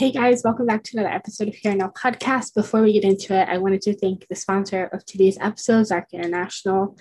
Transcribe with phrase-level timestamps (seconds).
[0.00, 2.54] Hey guys, welcome back to another episode of Here Now podcast.
[2.54, 6.06] Before we get into it, I wanted to thank the sponsor of today's episode, Zark
[6.14, 6.96] International.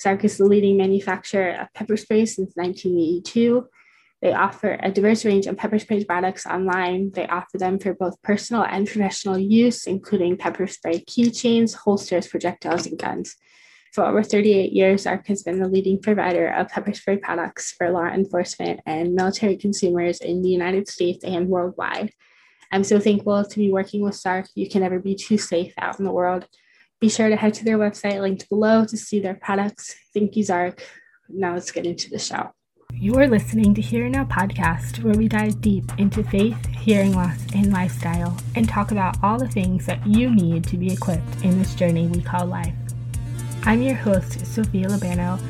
[0.00, 3.66] Zark is the leading manufacturer of pepper spray since 1982.
[4.22, 7.10] They offer a diverse range of pepper spray products online.
[7.10, 12.86] They offer them for both personal and professional use, including pepper spray keychains, holsters, projectiles,
[12.86, 13.36] and guns.
[13.92, 17.90] For over 38 years, Zark has been the leading provider of pepper spray products for
[17.90, 22.14] law enforcement and military consumers in the United States and worldwide.
[22.70, 24.46] I'm so thankful to be working with Zark.
[24.54, 26.46] You can never be too safe out in the world.
[27.00, 29.94] Be sure to head to their website linked below to see their products.
[30.12, 30.82] Thank you, Zark.
[31.28, 32.50] Now let's get into the show.
[32.92, 37.38] You are listening to Here Now podcast, where we dive deep into faith, hearing loss,
[37.54, 41.58] and lifestyle, and talk about all the things that you need to be equipped in
[41.58, 42.74] this journey we call life.
[43.62, 45.40] I'm your host, Sophia Labano,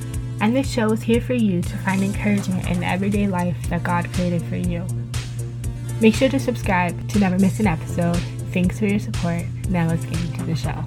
[0.41, 4.12] and this show is here for you to find encouragement in everyday life that God
[4.12, 4.86] created for you.
[6.00, 8.16] Make sure to subscribe to never miss an episode.
[8.52, 9.42] Thanks for your support.
[9.68, 10.84] Now let's get into the show.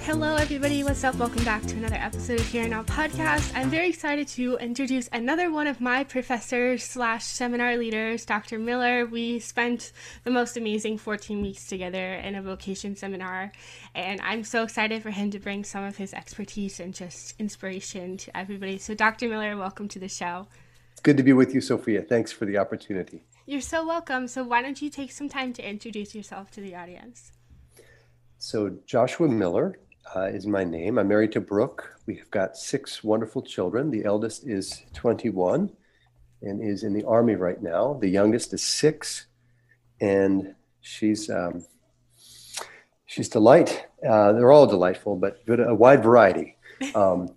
[0.00, 0.82] Hello, everybody.
[0.82, 1.14] What's up?
[1.14, 3.56] Welcome back to another episode of Here Now podcast.
[3.56, 8.58] I'm very excited to introduce another one of my professors slash seminar leaders, Dr.
[8.58, 9.06] Miller.
[9.06, 9.92] We spent
[10.24, 13.52] the most amazing 14 weeks together in a vocation seminar,
[13.94, 18.16] and I'm so excited for him to bring some of his expertise and just inspiration
[18.16, 18.78] to everybody.
[18.78, 19.28] So, Dr.
[19.28, 20.48] Miller, welcome to the show
[21.02, 22.02] good to be with you, Sophia.
[22.02, 23.24] Thanks for the opportunity.
[23.46, 24.28] You're so welcome.
[24.28, 27.32] So, why don't you take some time to introduce yourself to the audience?
[28.38, 29.78] So, Joshua Miller
[30.14, 30.98] uh, is my name.
[30.98, 31.96] I'm married to Brooke.
[32.06, 33.90] We've got six wonderful children.
[33.90, 35.70] The eldest is 21
[36.42, 37.94] and is in the Army right now.
[38.00, 39.26] The youngest is six,
[40.00, 41.64] and she's um,
[43.06, 43.86] she's delight.
[44.08, 46.56] Uh, they're all delightful, but good, a wide variety.
[46.96, 47.36] Um,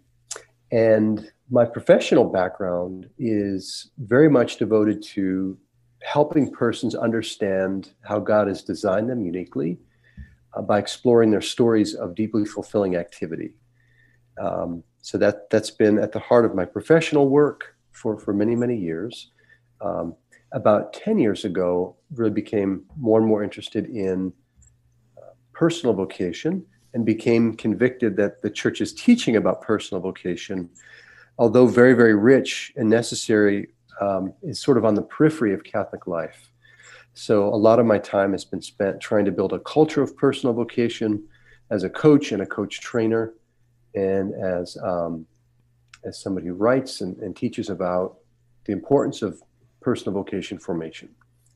[0.72, 5.58] and my professional background is very much devoted to
[6.02, 9.78] helping persons understand how God has designed them uniquely
[10.54, 13.54] uh, by exploring their stories of deeply fulfilling activity.
[14.42, 18.56] Um, so that that's been at the heart of my professional work for for many
[18.56, 19.32] many years.
[19.82, 20.16] Um,
[20.52, 24.34] about ten years ago, really became more and more interested in
[25.18, 30.70] uh, personal vocation and became convicted that the church's teaching about personal vocation
[31.38, 33.70] although very, very rich and necessary,
[34.02, 36.52] um, is sort of on the periphery of Catholic life.
[37.14, 40.16] So a lot of my time has been spent trying to build a culture of
[40.18, 41.24] personal vocation
[41.72, 43.34] as a coach and a coach trainer,
[43.96, 45.26] and as um,
[46.04, 48.18] as somebody who writes and, and, teaches about
[48.66, 49.42] the importance of
[49.82, 51.10] personal vocation formation.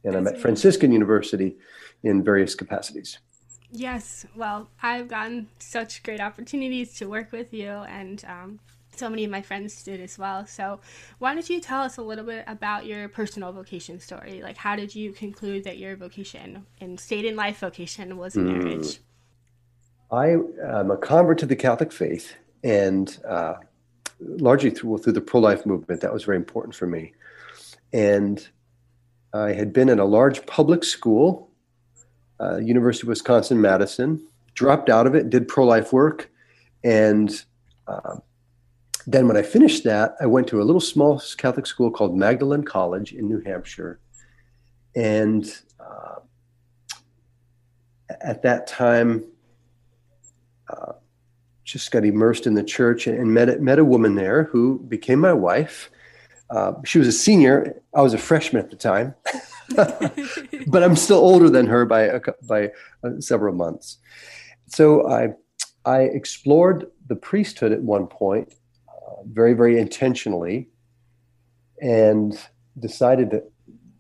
[0.04, 1.58] And I'm at Franciscan University
[2.04, 3.20] in various capacities.
[3.72, 8.60] Yes, well, I've gotten such great opportunities to work with you, and um,
[9.00, 10.46] so many of my friends did as well.
[10.46, 10.82] So,
[11.18, 14.42] why don't you tell us a little bit about your personal vocation story?
[14.44, 18.44] Like, how did you conclude that your vocation and state in life vocation was mm.
[18.44, 19.00] marriage?
[20.12, 22.34] I am a convert to the Catholic faith,
[22.64, 23.56] and uh,
[24.20, 26.02] largely through through the pro life movement.
[26.02, 27.14] That was very important for me,
[27.94, 28.48] and
[29.34, 31.50] I had been in a large public school,
[32.40, 34.26] uh, University of Wisconsin Madison.
[34.56, 36.30] Dropped out of it, did pro life work,
[36.84, 37.46] and
[37.88, 38.18] uh,
[39.12, 42.64] then when I finished that, I went to a little small Catholic school called Magdalen
[42.64, 44.00] College in New Hampshire.
[44.96, 46.20] And uh,
[48.22, 49.26] at that time,
[50.70, 50.94] uh,
[51.64, 55.34] just got immersed in the church and met, met a woman there who became my
[55.34, 55.90] wife.
[56.52, 57.82] Uh, she was a senior.
[57.96, 59.16] I was a freshman at the time,
[60.68, 62.72] but I'm still older than her by a, by
[63.04, 63.98] uh, several months.
[64.68, 65.30] So I
[65.86, 68.54] I explored the priesthood at one point
[69.26, 70.70] very, very intentionally
[71.82, 72.40] and
[72.80, 73.52] decided that,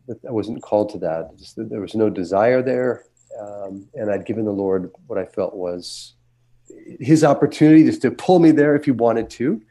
[0.07, 1.37] that I wasn't called to that.
[1.37, 3.05] Just that there was no desire there.
[3.39, 6.13] Um, and I'd given the Lord what I felt was
[6.99, 9.61] his opportunity just to pull me there if he wanted to.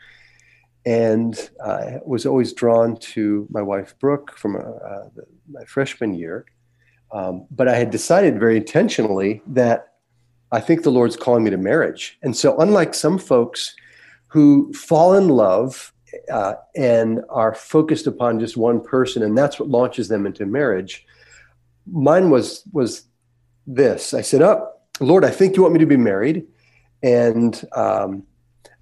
[0.87, 5.09] And I was always drawn to my wife, Brooke, from uh, uh,
[5.51, 6.47] my freshman year.
[7.13, 9.95] Um, but I had decided very intentionally that
[10.51, 12.19] I think the Lord's calling me to marriage.
[12.23, 13.75] And so, unlike some folks
[14.29, 15.93] who fall in love
[16.31, 21.07] uh, and are focused upon just one person, and that's what launches them into marriage.
[21.91, 23.05] Mine was was
[23.67, 24.15] this.
[24.15, 26.47] I said, "Up, oh, Lord, I think you want me to be married,"
[27.03, 28.25] and um,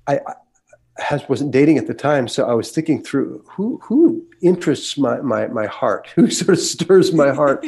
[0.07, 0.21] I,
[0.99, 5.21] I wasn't dating at the time, so I was thinking through who who interests my
[5.21, 7.67] my my heart, who sort of stirs my heart,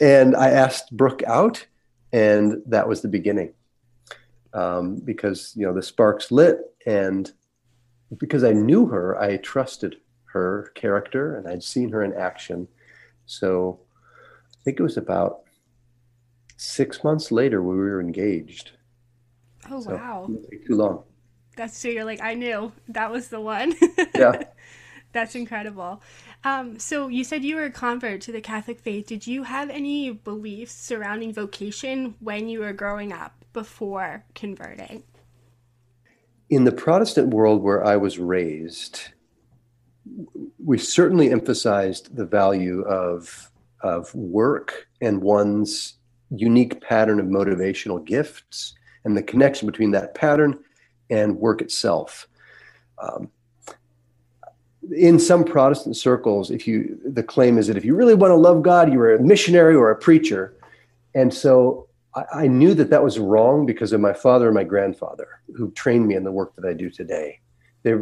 [0.00, 1.66] and I asked Brooke out,
[2.12, 3.54] and that was the beginning
[4.52, 7.30] um, because you know the sparks lit, and
[8.16, 9.96] because I knew her, I trusted
[10.32, 12.66] her character and I'd seen her in action.
[13.26, 13.80] So
[14.58, 15.40] I think it was about
[16.56, 18.70] six months later we were engaged.
[19.70, 20.30] Oh so wow!
[20.66, 21.04] Too long.
[21.56, 23.74] That's so you're like I knew that was the one.
[24.14, 24.44] yeah.
[25.12, 26.02] That's incredible.
[26.44, 29.06] Um, so you said you were a convert to the Catholic faith.
[29.06, 35.02] Did you have any beliefs surrounding vocation when you were growing up before converting?
[36.50, 39.00] In the Protestant world where I was raised,
[40.64, 43.50] we certainly emphasized the value of,
[43.82, 45.94] of work and one's
[46.30, 48.74] unique pattern of motivational gifts
[49.04, 50.58] and the connection between that pattern
[51.10, 52.28] and work itself.
[52.98, 53.30] Um,
[54.94, 58.36] in some Protestant circles, if you the claim is that if you really want to
[58.36, 60.56] love God, you are a missionary or a preacher,
[61.14, 61.87] and so
[62.18, 65.70] I, I knew that that was wrong because of my father and my grandfather who
[65.72, 67.40] trained me in the work that I do today.
[67.84, 67.94] They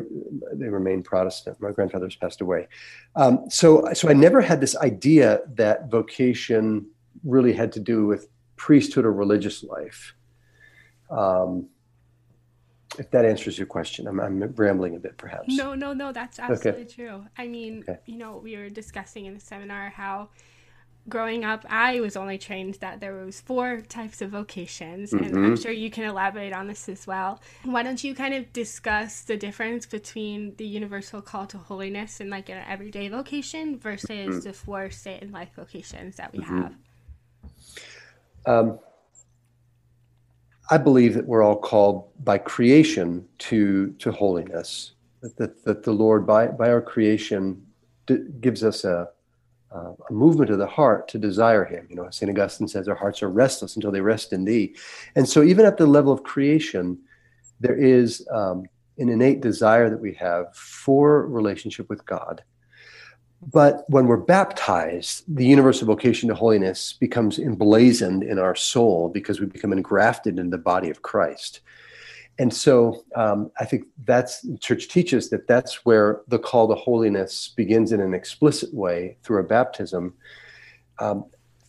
[0.54, 1.60] they remain Protestant.
[1.60, 2.66] My grandfather's passed away,
[3.14, 6.86] um, so so I never had this idea that vocation
[7.24, 10.14] really had to do with priesthood or religious life.
[11.10, 11.68] Um,
[12.98, 15.54] if that answers your question, I'm, I'm rambling a bit, perhaps.
[15.54, 16.94] No, no, no, that's absolutely okay.
[16.94, 17.26] true.
[17.36, 18.00] I mean, okay.
[18.06, 20.30] you know, we were discussing in the seminar how
[21.08, 25.44] growing up i was only trained that there was four types of vocations and mm-hmm.
[25.44, 29.22] i'm sure you can elaborate on this as well why don't you kind of discuss
[29.22, 34.40] the difference between the universal call to holiness and like an everyday vocation versus mm-hmm.
[34.40, 36.62] the four state and life vocations that we mm-hmm.
[36.62, 36.74] have
[38.46, 38.78] um,
[40.70, 44.92] I believe that we're all called by creation to to holiness.
[45.20, 47.66] That, that, that the Lord, by by our creation,
[48.06, 49.08] d- gives us a,
[49.76, 51.86] a movement of the heart to desire Him.
[51.90, 54.76] You know, Saint Augustine says, "Our hearts are restless until they rest in Thee."
[55.14, 56.98] And so, even at the level of creation,
[57.60, 58.64] there is um,
[58.98, 62.42] an innate desire that we have for relationship with God
[63.52, 69.40] but when we're baptized, the universal vocation to holiness becomes emblazoned in our soul because
[69.40, 71.60] we become engrafted in the body of Christ.
[72.38, 77.48] And so um, I think that's church teaches that that's where the call to holiness
[77.56, 80.14] begins in an explicit way through a baptism.
[80.98, 81.24] Um,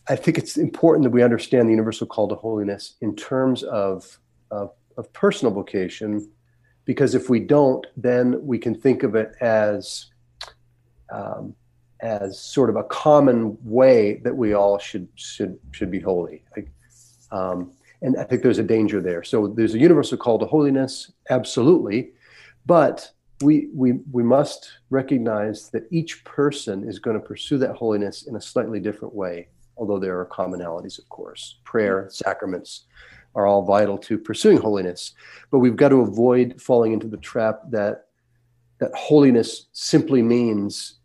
[0.08, 4.18] I think it's important that we understand the universal call to holiness in terms of,
[4.50, 6.30] of, of personal vocation,
[6.84, 10.06] because if we don't, then we can think of it as
[11.10, 11.54] um,
[12.00, 16.44] as sort of a common way that we all should should should be holy.
[16.56, 16.70] Like,
[17.30, 17.72] um,
[18.02, 19.22] and I think there's a danger there.
[19.22, 22.12] So there's a universal call to holiness, absolutely,
[22.66, 23.10] but
[23.42, 28.36] we we we must recognize that each person is going to pursue that holiness in
[28.36, 29.48] a slightly different way.
[29.76, 32.86] Although there are commonalities, of course, prayer, sacraments
[33.34, 35.12] are all vital to pursuing holiness,
[35.50, 38.06] but we've got to avoid falling into the trap that
[38.78, 40.98] that holiness simply means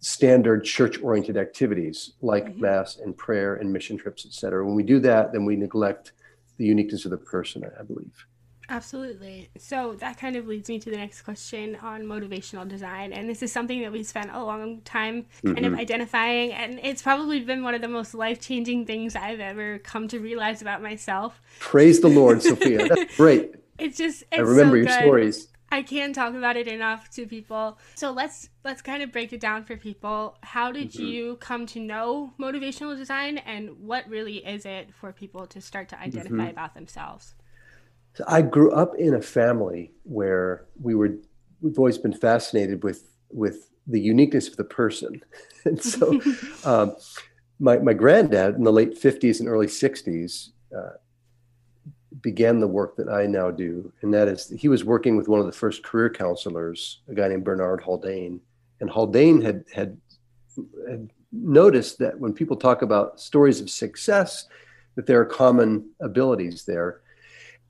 [0.00, 2.62] standard church oriented activities like mm-hmm.
[2.62, 6.12] mass and prayer and mission trips etc when we do that then we neglect
[6.56, 8.26] the uniqueness of the person i believe.
[8.68, 9.48] Absolutely.
[9.58, 13.40] So that kind of leads me to the next question on motivational design and this
[13.42, 15.74] is something that we spent a long time kind mm-hmm.
[15.74, 20.08] of identifying and it's probably been one of the most life-changing things i've ever come
[20.08, 21.40] to realize about myself.
[21.60, 22.88] Praise the lord sophia.
[22.88, 23.54] That's great.
[23.78, 25.02] It's just it's i remember so your good.
[25.02, 27.78] stories I can't talk about it enough to people.
[27.96, 30.38] So let's let's kind of break it down for people.
[30.42, 31.04] How did mm-hmm.
[31.04, 35.88] you come to know motivational design and what really is it for people to start
[35.90, 36.50] to identify mm-hmm.
[36.50, 37.34] about themselves?
[38.14, 41.16] So I grew up in a family where we were
[41.60, 45.20] we've always been fascinated with with the uniqueness of the person.
[45.64, 46.20] and so
[46.64, 46.96] um,
[47.58, 50.92] my my granddad in the late 50s and early 60s uh,
[52.22, 55.40] began the work that I now do, and that is he was working with one
[55.40, 58.40] of the first career counselors, a guy named Bernard Haldane,
[58.80, 59.98] and Haldane had had,
[60.88, 64.46] had noticed that when people talk about stories of success,
[64.94, 67.00] that there are common abilities there,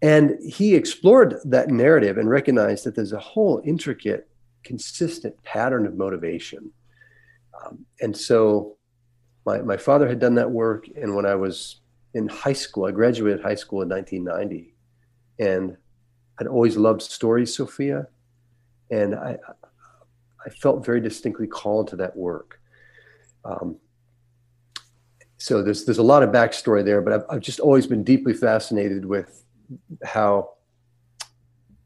[0.02, 4.28] and he explored that narrative and recognized that there's a whole intricate,
[4.62, 6.70] consistent pattern of motivation,
[7.64, 8.76] um, and so
[9.44, 11.80] my my father had done that work, and when I was
[12.16, 12.86] in high school.
[12.86, 14.74] I graduated high school in 1990,
[15.38, 15.76] and
[16.40, 18.08] I'd always loved stories, Sophia,
[18.90, 19.36] and I
[20.44, 22.60] I felt very distinctly called to that work.
[23.44, 23.76] Um,
[25.36, 28.32] so there's there's a lot of backstory there, but I've, I've just always been deeply
[28.32, 29.44] fascinated with
[30.02, 30.52] how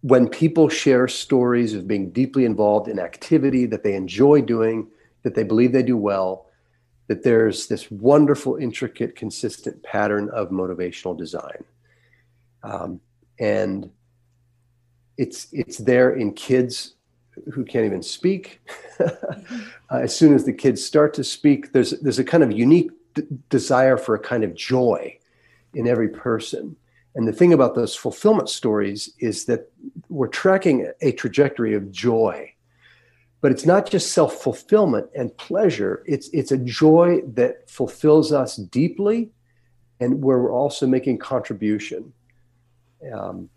[0.02, 4.88] when people share stories of being deeply involved in activity that they enjoy doing,
[5.24, 6.46] that they believe they do well,
[7.10, 11.64] that there's this wonderful, intricate, consistent pattern of motivational design.
[12.62, 13.00] Um,
[13.40, 13.90] and
[15.16, 16.94] it's it's there in kids
[17.52, 18.60] who can't even speak.
[19.00, 19.08] uh,
[19.90, 23.24] as soon as the kids start to speak, there's there's a kind of unique d-
[23.48, 25.18] desire for a kind of joy
[25.74, 26.76] in every person.
[27.16, 29.68] And the thing about those fulfillment stories is that
[30.08, 32.54] we're tracking a trajectory of joy.
[33.40, 38.56] But it's not just self fulfillment and pleasure, it's, it's a joy that fulfills us
[38.56, 39.30] deeply
[39.98, 42.12] and where we're also making contribution.
[43.12, 43.48] Um,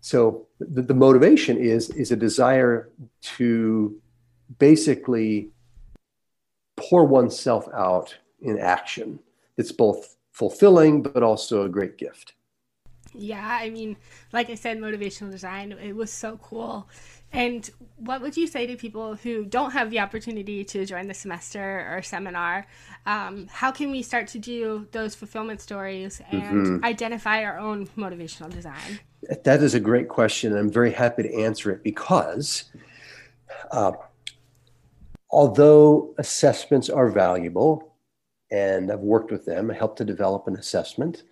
[0.00, 2.90] so the, the motivation is, is a desire
[3.36, 4.00] to
[4.58, 5.50] basically
[6.76, 9.18] pour oneself out in action.
[9.58, 12.32] It's both fulfilling, but also a great gift.
[13.12, 13.96] Yeah, I mean,
[14.32, 16.88] like I said, motivational design, it was so cool.
[17.32, 21.14] And what would you say to people who don't have the opportunity to join the
[21.14, 22.66] semester or seminar?
[23.06, 26.84] Um, how can we start to do those fulfillment stories and mm-hmm.
[26.84, 29.00] identify our own motivational design?
[29.44, 30.52] That is a great question.
[30.52, 32.64] And I'm very happy to answer it because
[33.70, 33.92] uh,
[35.30, 37.94] although assessments are valuable,
[38.50, 41.22] and I've worked with them, I helped to develop an assessment.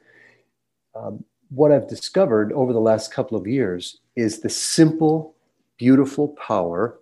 [0.94, 5.34] Um, what I've discovered over the last couple of years is the simple,
[5.78, 6.98] beautiful power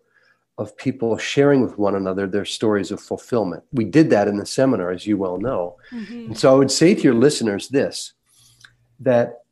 [0.59, 3.63] of people sharing with one another their stories of fulfillment.
[3.73, 5.77] We did that in the seminar, as you well know.
[5.93, 6.27] Mm-hmm.
[6.27, 8.13] And so I would say to your listeners this
[9.01, 9.43] that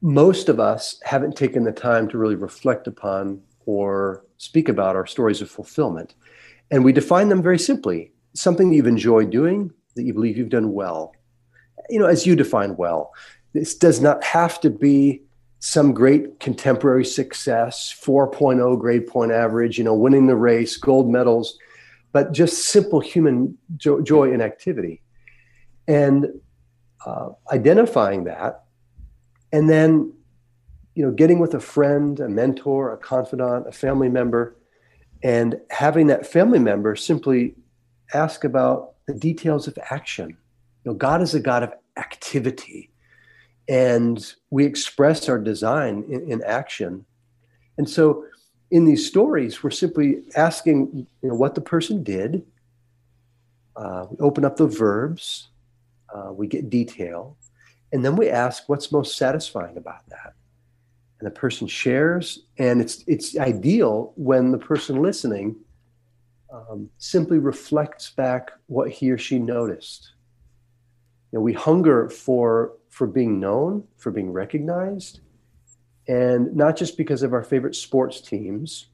[0.00, 5.06] most of us haven't taken the time to really reflect upon or speak about our
[5.06, 6.14] stories of fulfillment.
[6.70, 10.48] And we define them very simply something that you've enjoyed doing, that you believe you've
[10.48, 11.14] done well.
[11.90, 13.12] You know, as you define well,
[13.52, 15.22] this does not have to be
[15.64, 21.56] some great contemporary success, 4.0 grade point average, you know, winning the race, gold medals,
[22.10, 25.02] but just simple human jo- joy and activity.
[25.86, 26.26] And
[27.06, 28.64] uh, identifying that,
[29.52, 30.12] and then,
[30.96, 34.56] you know, getting with a friend, a mentor, a confidant, a family member,
[35.22, 37.54] and having that family member simply
[38.12, 40.30] ask about the details of action.
[40.84, 42.91] You know, God is a God of activity
[43.68, 47.04] and we express our design in, in, action.
[47.78, 48.24] And so
[48.70, 52.44] in these stories, we're simply asking you know, what the person did.
[53.76, 55.48] Uh, we open up the verbs,
[56.14, 57.36] uh, we get detail,
[57.92, 60.34] and then we ask what's most satisfying about that.
[61.20, 65.56] And the person shares, and it's it's ideal when the person listening
[66.52, 70.12] um, simply reflects back what he or she noticed.
[71.32, 75.20] You know, we hunger for for being known, for being recognized,
[76.06, 78.88] and not just because of our favorite sports teams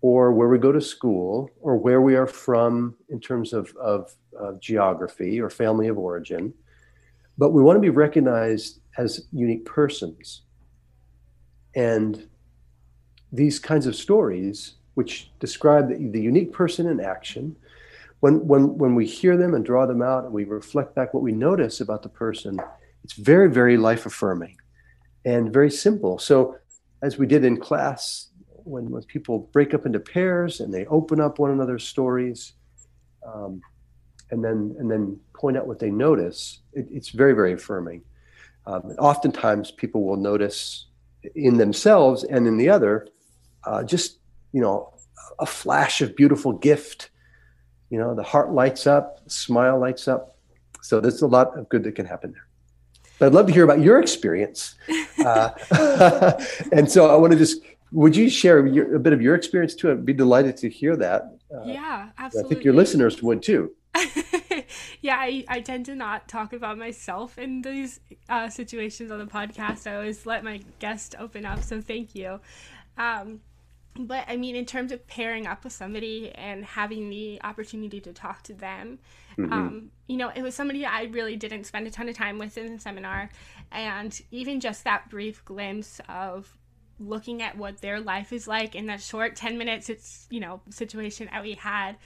[0.00, 4.12] or where we go to school or where we are from in terms of, of,
[4.38, 6.52] of geography or family of origin,
[7.38, 10.42] but we want to be recognized as unique persons.
[11.74, 12.28] And
[13.32, 17.56] these kinds of stories, which describe the, the unique person in action,
[18.22, 21.24] when, when, when we hear them and draw them out and we reflect back what
[21.24, 22.56] we notice about the person,
[23.02, 24.56] it's very, very life affirming
[25.24, 26.20] and very simple.
[26.20, 26.56] So,
[27.02, 31.20] as we did in class, when, when people break up into pairs and they open
[31.20, 32.52] up one another's stories,
[33.26, 33.60] um,
[34.30, 38.02] and then and then point out what they notice, it, it's very, very affirming.
[38.66, 40.86] Um, oftentimes, people will notice
[41.34, 43.08] in themselves and in the other
[43.64, 44.18] uh, just
[44.52, 44.94] you know
[45.40, 47.10] a flash of beautiful gift.
[47.92, 50.36] You know, the heart lights up, smile lights up.
[50.80, 52.46] So there's a lot of good that can happen there
[53.22, 54.74] but I'd love to hear about your experience.
[55.24, 55.50] Uh,
[56.72, 57.60] and so I want to just,
[57.92, 59.92] would you share your, a bit of your experience too?
[59.92, 61.36] I'd be delighted to hear that.
[61.54, 62.48] Uh, yeah, absolutely.
[62.48, 63.70] I think your listeners would too.
[65.02, 69.26] yeah, I, I tend to not talk about myself in these uh, situations on the
[69.26, 69.88] podcast.
[69.88, 71.62] I always let my guest open up.
[71.62, 72.40] So thank you.
[72.98, 73.40] Um,
[73.98, 78.12] but I mean, in terms of pairing up with somebody and having the opportunity to
[78.12, 78.98] talk to them,
[79.38, 79.52] mm-hmm.
[79.52, 82.56] um, you know, it was somebody I really didn't spend a ton of time with
[82.56, 83.28] in the seminar.
[83.70, 86.56] And even just that brief glimpse of
[86.98, 90.62] looking at what their life is like in that short 10 minutes, it's, you know,
[90.70, 91.96] situation that we had,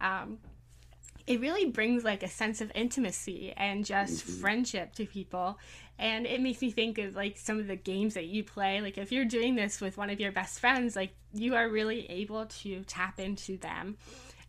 [0.00, 0.38] um,
[1.26, 4.40] it really brings like a sense of intimacy and just mm-hmm.
[4.40, 5.58] friendship to people
[5.98, 8.98] and it makes me think of like some of the games that you play like
[8.98, 12.46] if you're doing this with one of your best friends like you are really able
[12.46, 13.96] to tap into them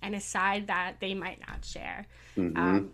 [0.01, 2.57] and a side that they might not share mm-hmm.
[2.57, 2.91] um,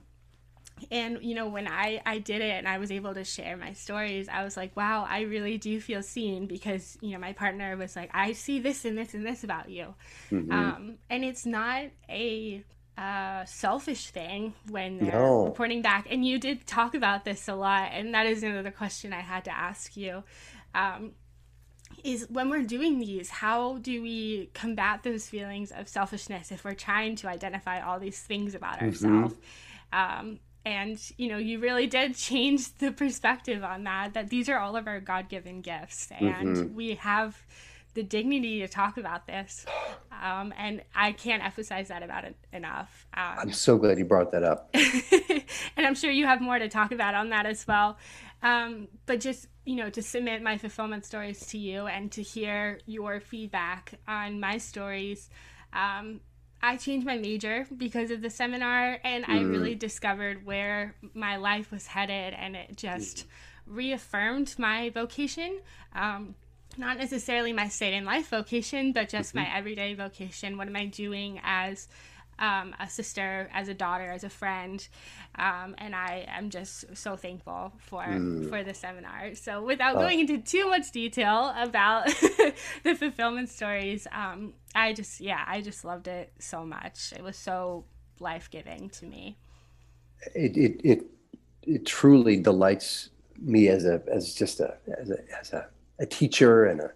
[0.89, 3.73] and you know when i i did it and i was able to share my
[3.73, 7.77] stories i was like wow i really do feel seen because you know my partner
[7.77, 9.93] was like i see this and this and this about you
[10.31, 10.51] mm-hmm.
[10.51, 12.63] um, and it's not a
[12.97, 15.45] uh, selfish thing when they're no.
[15.45, 16.07] reporting back.
[16.09, 19.45] And you did talk about this a lot, and that is another question I had
[19.45, 20.23] to ask you.
[20.75, 21.13] Um,
[22.03, 26.73] is when we're doing these, how do we combat those feelings of selfishness if we're
[26.73, 28.85] trying to identify all these things about mm-hmm.
[28.85, 29.35] ourselves?
[29.91, 34.13] Um, and you know, you really did change the perspective on that.
[34.13, 36.75] That these are all of our God-given gifts, and mm-hmm.
[36.75, 37.41] we have
[37.93, 39.65] the dignity to talk about this.
[40.21, 43.07] Um, and I can't emphasize that about it enough.
[43.13, 44.69] Um, I'm so glad you brought that up.
[44.73, 47.97] and I'm sure you have more to talk about on that as well.
[48.43, 52.79] Um, but just, you know, to submit my fulfillment stories to you and to hear
[52.85, 55.29] your feedback on my stories.
[55.73, 56.21] Um,
[56.61, 59.29] I changed my major because of the seminar, and mm.
[59.29, 63.25] I really discovered where my life was headed, and it just mm.
[63.65, 65.59] reaffirmed my vocation.
[65.95, 66.35] Um,
[66.77, 69.49] not necessarily my state in life vocation, but just mm-hmm.
[69.49, 70.57] my everyday vocation.
[70.57, 71.87] What am I doing as
[72.39, 74.85] um, a sister, as a daughter, as a friend?
[75.35, 78.49] Um, and I am just so thankful for mm.
[78.49, 79.35] for the seminar.
[79.35, 82.07] So, without going into too much detail about
[82.83, 87.13] the fulfillment stories, um, I just yeah, I just loved it so much.
[87.15, 87.85] It was so
[88.19, 89.37] life giving to me.
[90.35, 91.05] It, it it
[91.63, 93.09] it truly delights
[93.39, 95.67] me as a as just a as a as a
[96.01, 96.91] a teacher and a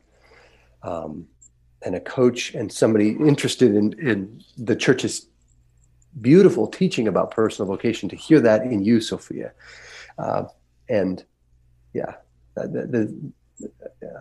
[0.84, 1.28] um,
[1.84, 5.28] and a coach and somebody interested in in the church's
[6.20, 9.52] beautiful teaching about personal vocation to hear that in you, Sophia,
[10.18, 10.44] uh,
[10.90, 11.24] and
[11.94, 12.16] yeah,
[12.56, 13.32] the, the,
[14.02, 14.20] yeah.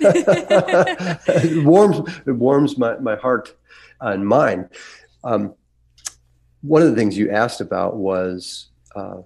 [1.28, 3.56] it warms it warms my my heart
[4.00, 4.68] and mind.
[5.24, 5.54] Um,
[6.60, 9.22] one of the things you asked about was uh,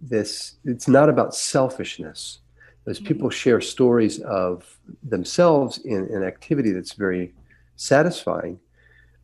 [0.00, 0.56] this.
[0.64, 2.40] It's not about selfishness
[2.88, 7.34] as people share stories of themselves in an activity that's very
[7.76, 8.58] satisfying,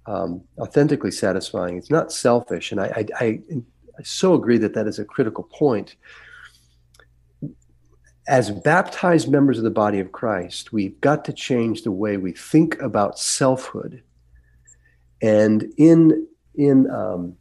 [0.06, 1.78] um, authentically satisfying.
[1.78, 3.26] It's not selfish, and I, I, I,
[3.98, 5.96] I so agree that that is a critical point.
[8.28, 12.32] As baptized members of the body of Christ, we've got to change the way we
[12.32, 14.02] think about selfhood.
[15.20, 17.36] And in in um,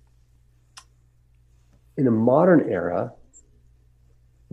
[1.98, 3.14] in a modern era,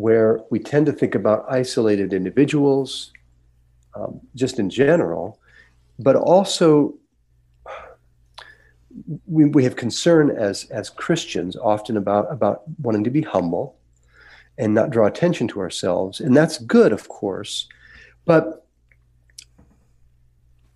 [0.00, 3.12] where we tend to think about isolated individuals,
[3.94, 5.38] um, just in general,
[5.98, 6.94] but also
[9.26, 13.76] we, we have concern as as Christians often about about wanting to be humble
[14.56, 17.68] and not draw attention to ourselves, and that's good, of course,
[18.24, 18.66] but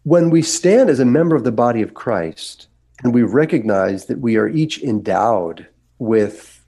[0.03, 2.69] when we stand as a member of the body of Christ
[3.03, 5.67] and we recognize that we are each endowed
[5.99, 6.63] with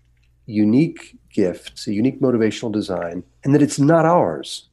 [0.46, 4.68] unique gifts, a unique motivational design, and that it's not ours.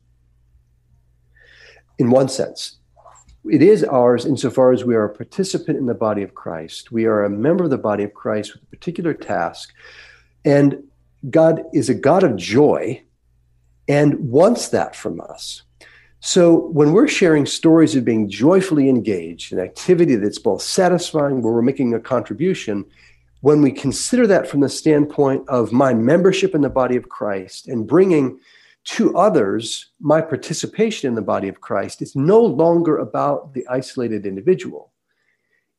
[2.00, 2.78] In one sense,
[3.52, 6.92] it is ours insofar as we are a participant in the body of Christ.
[6.92, 9.74] We are a member of the body of Christ with a particular task.
[10.46, 10.84] And
[11.30, 13.04] God is a God of joy
[13.90, 15.64] and wants that from us.
[16.22, 21.54] So when we're sharing stories of being joyfully engaged in activity that's both satisfying, where
[21.54, 22.86] we're making a contribution,
[23.44, 27.68] when we consider that from the standpoint of my membership in the body of Christ
[27.68, 28.40] and bringing
[28.86, 34.26] to others my participation in the body of Christ, it's no longer about the isolated
[34.26, 34.94] individual.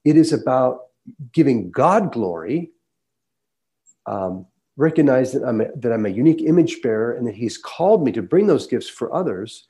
[0.05, 0.81] It is about
[1.33, 2.71] giving God glory,
[4.05, 4.45] um,
[4.77, 8.13] recognize that I'm, a, that I'm a unique image bearer and that He's called me
[8.13, 9.69] to bring those gifts for others.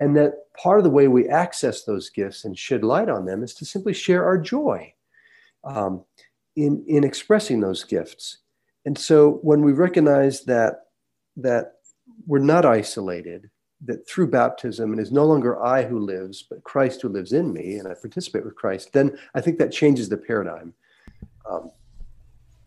[0.00, 3.44] And that part of the way we access those gifts and shed light on them
[3.44, 4.92] is to simply share our joy.
[5.62, 6.04] Um,
[6.56, 8.38] in in expressing those gifts.
[8.84, 10.86] And so when we recognize that
[11.36, 11.74] that
[12.26, 13.50] we're not isolated
[13.84, 17.52] that through baptism it is no longer i who lives but christ who lives in
[17.52, 20.72] me and i participate with christ then i think that changes the paradigm.
[21.50, 21.70] Um,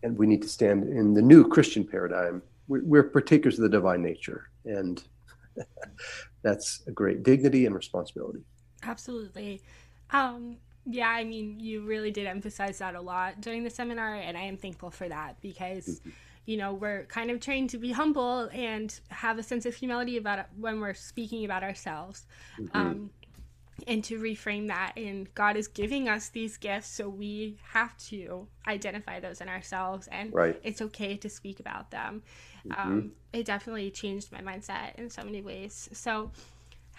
[0.03, 2.43] and we need to stand in the new christian paradigm.
[2.67, 5.03] We're, we're partakers of the divine nature and
[6.43, 8.43] that's a great dignity and responsibility.
[8.83, 9.61] Absolutely.
[10.11, 10.57] Um,
[10.89, 14.41] yeah, I mean, you really did emphasize that a lot during the seminar, and I
[14.41, 16.09] am thankful for that because, mm-hmm.
[16.45, 20.17] you know, we're kind of trained to be humble and have a sense of humility
[20.17, 22.25] about it when we're speaking about ourselves.
[22.59, 22.77] Mm-hmm.
[22.77, 23.09] Um,
[23.87, 28.45] and to reframe that and god is giving us these gifts so we have to
[28.67, 30.59] identify those in ourselves and right.
[30.63, 32.21] it's okay to speak about them
[32.67, 32.81] mm-hmm.
[32.81, 36.29] um, it definitely changed my mindset in so many ways so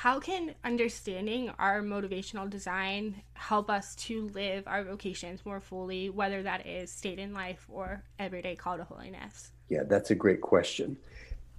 [0.01, 6.43] how can understanding our motivational design help us to live our vocations more fully, whether
[6.43, 9.53] that is state in life or everyday call to holiness?
[9.69, 10.97] Yeah, that's a great question.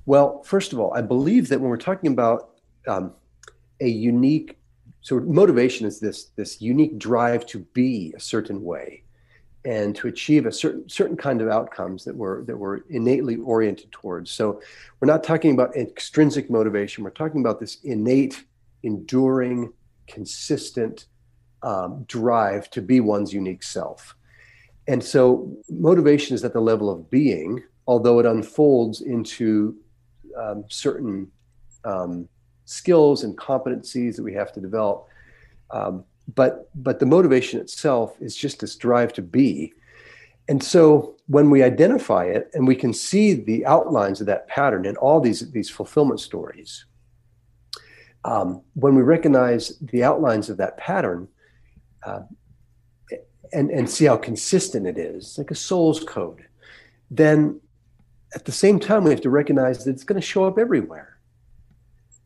[0.08, 2.56] Well, first of all, I believe that when we're talking about
[2.88, 3.14] um,
[3.80, 4.58] a unique,
[5.02, 9.04] so motivation is this this unique drive to be a certain way,
[9.64, 13.92] and to achieve a certain certain kind of outcomes that we're that we're innately oriented
[13.92, 14.32] towards.
[14.32, 14.62] So
[15.00, 17.04] we're not talking about extrinsic motivation.
[17.04, 18.44] We're talking about this innate,
[18.84, 19.72] enduring,
[20.08, 21.06] consistent
[21.64, 24.16] um, drive to be one's unique self.
[24.88, 29.76] And so motivation is at the level of being, although it unfolds into
[30.36, 31.32] um, certain
[31.86, 32.28] um,
[32.66, 35.08] skills and competencies that we have to develop.
[35.70, 39.74] Um, but but the motivation itself is just this drive to be.
[40.48, 44.86] And so when we identify it and we can see the outlines of that pattern
[44.86, 46.86] in all these these fulfillment stories
[48.24, 51.28] um, when we recognize the outlines of that pattern
[52.06, 52.22] uh,
[53.54, 56.46] and and see how consistent it is like a soul's code
[57.10, 57.60] then
[58.34, 61.12] at the same time we have to recognize that it's going to show up everywhere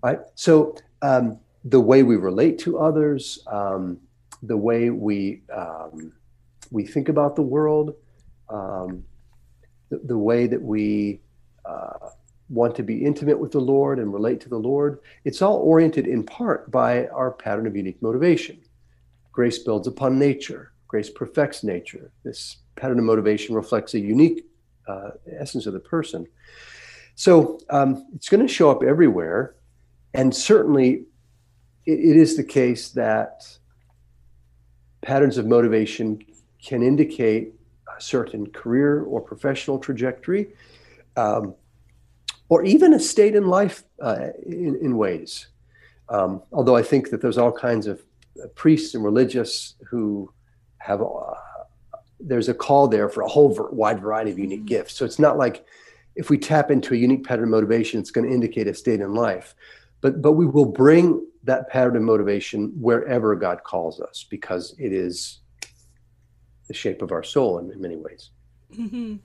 [0.06, 0.20] right?
[0.36, 4.00] So um, the way we relate to others, um,
[4.44, 6.14] the way we um,
[6.72, 7.96] we think about the world,
[8.50, 9.04] um,
[9.90, 11.22] the, the, way that we
[11.66, 12.10] uh,
[12.50, 15.00] want to be intimate with the Lord and relate to the Lord.
[15.24, 18.62] It's all oriented in part by our pattern of unique motivation.
[19.32, 20.72] Grace builds upon nature.
[20.88, 22.12] Grace perfects nature.
[22.24, 24.46] This pattern of motivation reflects a unique
[24.88, 26.28] uh, essence of the person.
[27.16, 29.56] So um, it's going to show up everywhere.
[30.14, 31.06] And certainly
[31.86, 33.58] it, it is the case that
[35.02, 36.24] patterns of motivation
[36.62, 37.54] can indicate
[37.96, 40.48] a certain career or professional trajectory,
[41.16, 41.54] um,
[42.50, 45.48] or even a state in life uh, in, in, ways.
[46.10, 48.02] Um, although I think that there's all kinds of
[48.44, 50.32] uh, priests and religious who
[50.80, 51.34] have, uh,
[52.20, 54.96] there's a call there for a whole wide variety of unique gifts.
[54.96, 55.66] So it's not like
[56.16, 59.02] if we tap into a unique pattern of motivation, it's going to indicate a state
[59.02, 59.56] in life.
[60.06, 64.94] But, but we will bring that pattern of motivation wherever God calls us because it
[64.94, 65.40] is
[66.68, 68.30] the shape of our soul in, in many ways.
[68.72, 69.16] Mm-hmm.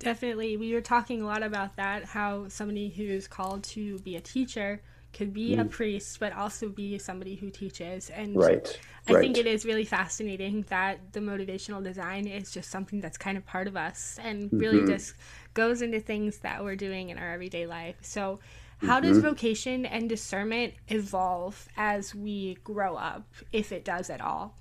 [0.00, 0.56] Definitely.
[0.56, 4.82] We were talking a lot about that, how somebody who's called to be a teacher
[5.12, 5.60] could be mm.
[5.60, 8.10] a priest, but also be somebody who teaches.
[8.10, 8.80] And right.
[9.06, 9.20] I right.
[9.20, 13.46] think it is really fascinating that the motivational design is just something that's kind of
[13.46, 14.88] part of us and really mm-hmm.
[14.88, 15.14] just
[15.54, 17.94] goes into things that we're doing in our everyday life.
[18.00, 18.40] So
[18.78, 19.08] how mm-hmm.
[19.08, 24.58] does vocation and discernment evolve as we grow up, if it does at all?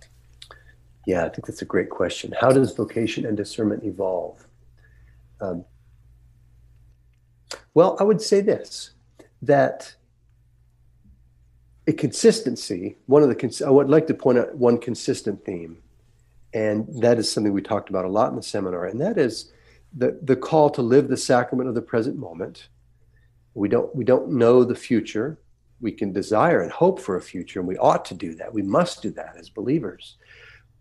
[1.05, 2.33] Yeah, I think that's a great question.
[2.39, 4.47] How does vocation and discernment evolve?
[5.41, 5.65] Um,
[7.73, 8.91] well, I would say this
[9.41, 9.93] that
[11.87, 15.77] a consistency, one of the, I would like to point out one consistent theme,
[16.53, 19.51] and that is something we talked about a lot in the seminar, and that is
[19.95, 22.69] the, the call to live the sacrament of the present moment
[23.55, 25.39] we don't we don't know the future.
[25.81, 28.53] We can desire and hope for a future, and we ought to do that.
[28.53, 30.17] We must do that as believers.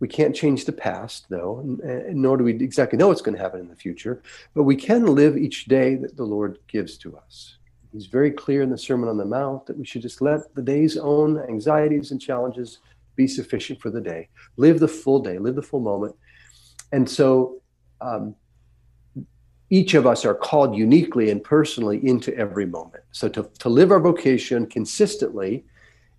[0.00, 3.60] We can't change the past, though, nor do we exactly know what's going to happen
[3.60, 4.22] in the future.
[4.54, 7.56] But we can live each day that the Lord gives to us.
[7.92, 10.62] He's very clear in the Sermon on the Mount that we should just let the
[10.62, 12.80] day's own anxieties and challenges
[13.14, 14.28] be sufficient for the day.
[14.56, 16.16] Live the full day, live the full moment.
[16.90, 17.62] And so,
[18.00, 18.34] um,
[19.78, 23.02] each of us are called uniquely and personally into every moment.
[23.10, 25.64] So to, to live our vocation consistently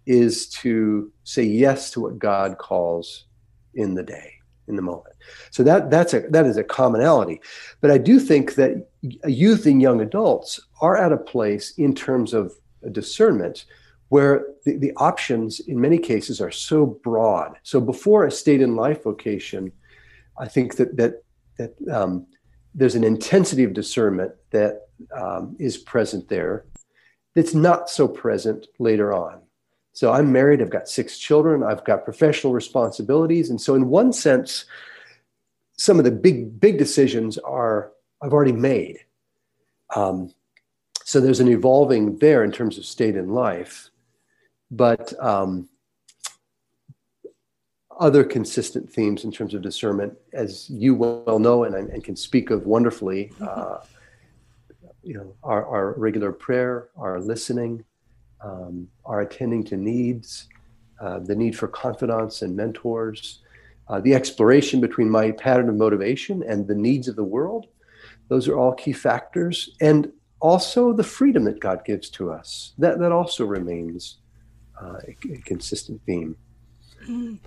[0.05, 3.25] is to say yes to what God calls
[3.73, 4.29] in the day,
[4.67, 5.15] in the moment.
[5.51, 7.39] So that that's a that is a commonality.
[7.79, 8.89] But I do think that
[9.25, 12.53] youth and young adults are at a place in terms of
[12.91, 13.65] discernment
[14.09, 17.57] where the, the options in many cases are so broad.
[17.63, 19.71] So before a state in life vocation,
[20.37, 21.23] I think that that
[21.57, 22.27] that um,
[22.75, 26.65] there's an intensity of discernment that um, is present there
[27.33, 29.41] that's not so present later on.
[29.93, 33.49] So I'm married, I've got six children, I've got professional responsibilities.
[33.49, 34.65] And so, in one sense,
[35.77, 38.99] some of the big, big decisions are I've already made.
[39.95, 40.33] Um,
[41.03, 43.89] so there's an evolving there in terms of state in life.
[44.71, 45.69] But um,
[47.99, 52.49] other consistent themes in terms of discernment, as you well know and, and can speak
[52.49, 53.31] of wonderfully.
[53.39, 53.45] Mm-hmm.
[53.47, 53.77] Uh,
[55.03, 57.83] you know, our, our regular prayer, our listening,
[58.41, 60.47] um, our attending to needs,
[60.99, 63.41] uh, the need for confidants and mentors,
[63.87, 67.67] uh, the exploration between my pattern of motivation and the needs of the world.
[68.29, 69.69] Those are all key factors.
[69.79, 72.73] And also the freedom that God gives to us.
[72.77, 74.17] That, that also remains
[74.81, 76.35] uh, a, a consistent theme.
[77.07, 77.39] Mm.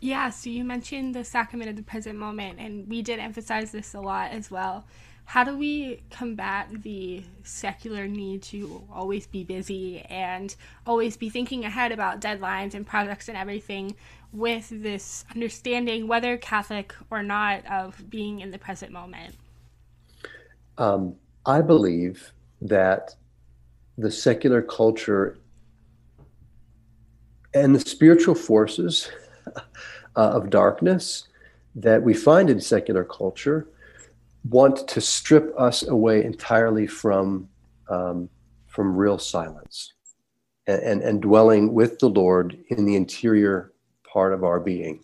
[0.00, 3.92] Yeah, so you mentioned the sacrament of the present moment, and we did emphasize this
[3.94, 4.86] a lot as well.
[5.30, 11.64] how do we combat the secular need to always be busy and always be thinking
[11.64, 13.94] ahead about deadlines and projects and everything
[14.32, 19.36] with this understanding, whether Catholic or not, of being in the present moment?
[20.78, 21.14] Um,
[21.46, 22.32] I believe
[22.62, 23.14] that
[23.96, 25.38] the secular culture
[27.54, 29.08] and the spiritual forces
[30.16, 31.28] of darkness
[31.74, 33.68] that we find in secular culture
[34.48, 37.48] want to strip us away entirely from
[37.88, 38.28] um,
[38.66, 39.92] from real silence
[40.66, 43.72] and, and, and dwelling with the Lord in the interior
[44.04, 45.02] part of our being.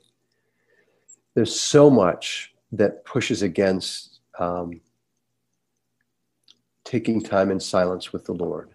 [1.34, 4.80] There's so much that pushes against um,
[6.84, 8.70] taking time in silence with the Lord.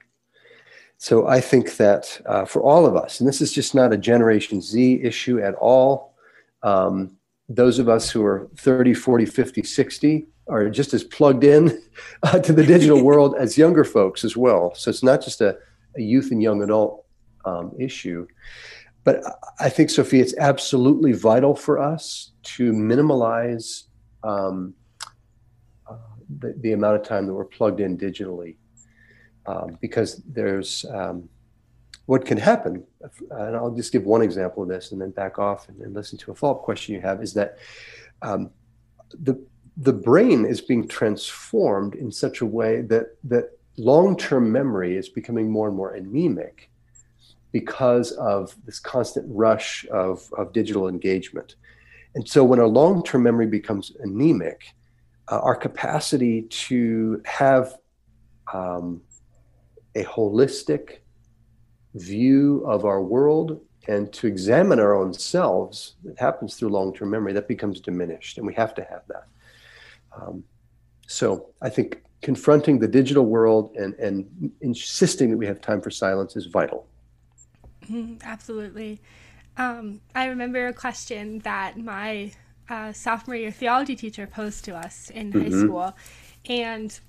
[1.01, 3.97] So I think that uh, for all of us, and this is just not a
[3.97, 6.13] Generation Z issue at all,
[6.61, 7.17] um,
[7.49, 11.81] those of us who are 30, 40, 50, 60 are just as plugged in
[12.23, 14.75] uh, to the digital world as younger folks as well.
[14.75, 15.57] So it's not just a,
[15.97, 17.03] a youth and young adult
[17.45, 18.27] um, issue.
[19.03, 19.23] But
[19.59, 23.85] I think, Sophie, it's absolutely vital for us to minimize
[24.23, 24.75] um,
[25.89, 25.97] uh,
[26.37, 28.57] the, the, amount of time that we're plugged in digitally.
[29.47, 31.27] Um, because there's um,
[32.05, 32.83] what can happen,
[33.31, 36.17] and I'll just give one example of this and then back off and, and listen
[36.19, 37.57] to a follow up question you have is that
[38.21, 38.51] um,
[39.23, 39.41] the,
[39.77, 45.09] the brain is being transformed in such a way that, that long term memory is
[45.09, 46.69] becoming more and more anemic
[47.51, 51.55] because of this constant rush of, of digital engagement.
[52.15, 54.63] And so when our long term memory becomes anemic,
[55.29, 57.77] uh, our capacity to have
[58.53, 59.01] um,
[59.95, 60.99] a holistic
[61.95, 67.09] view of our world and to examine our own selves that happens through long term
[67.09, 69.27] memory that becomes diminished, and we have to have that.
[70.15, 70.43] Um,
[71.07, 75.89] so I think confronting the digital world and, and insisting that we have time for
[75.89, 76.87] silence is vital.
[77.89, 79.01] Mm-hmm, absolutely.
[79.57, 82.31] Um, I remember a question that my
[82.69, 85.41] uh, sophomore year theology teacher posed to us in mm-hmm.
[85.41, 85.97] high school.
[86.47, 86.99] And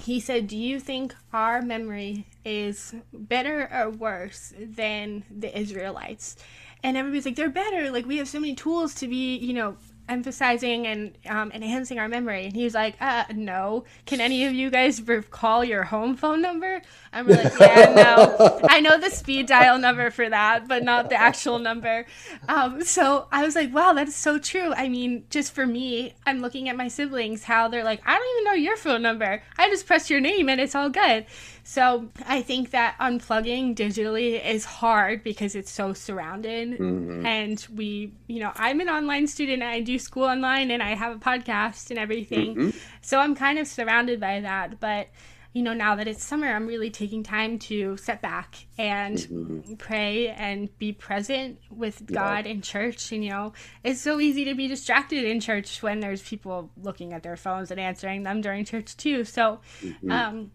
[0.00, 6.36] he said, Do you think our memory is better or worse than the Israelites?
[6.82, 7.90] And everybody's like, They're better.
[7.90, 9.76] Like, we have so many tools to be, you know,
[10.08, 12.46] emphasizing and um, enhancing our memory.
[12.46, 13.84] And he was like, uh, no.
[14.04, 16.82] Can any of you guys recall your home phone number?
[17.12, 18.60] And we're like, yeah, no.
[18.68, 22.06] I know the speed dial number for that, but not the actual number.
[22.48, 24.72] Um, so I was like, wow, that is so true.
[24.74, 28.28] I mean, just for me, I'm looking at my siblings, how they're like, I don't
[28.32, 29.42] even know your phone number.
[29.58, 31.26] I just press your name and it's all good.
[31.68, 36.78] So I think that unplugging digitally is hard because it's so surrounded.
[36.78, 37.26] Mm-hmm.
[37.26, 39.64] And we, you know, I'm an online student.
[39.64, 42.54] I do school online and I have a podcast and everything.
[42.54, 42.78] Mm-hmm.
[43.00, 44.78] So I'm kind of surrounded by that.
[44.78, 45.08] But,
[45.54, 49.74] you know, now that it's summer, I'm really taking time to step back and mm-hmm.
[49.74, 52.14] pray and be present with yeah.
[52.14, 53.10] God in church.
[53.10, 57.12] And, you know, it's so easy to be distracted in church when there's people looking
[57.12, 59.24] at their phones and answering them during church, too.
[59.24, 60.12] So, mm-hmm.
[60.12, 60.52] um,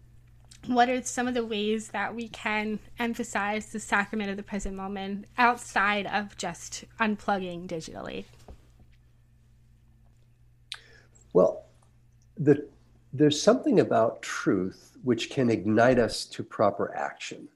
[0.66, 4.76] what are some of the ways that we can emphasize the sacrament of the present
[4.76, 8.24] moment outside of just unplugging digitally?
[11.32, 11.66] Well,
[12.36, 12.68] the,
[13.12, 17.48] there's something about truth which can ignite us to proper action.